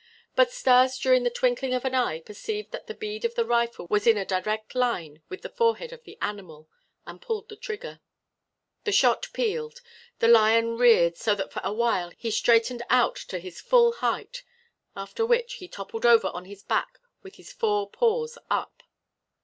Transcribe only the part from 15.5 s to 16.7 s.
he toppled over on his